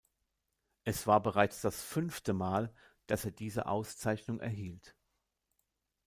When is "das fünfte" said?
1.61-2.33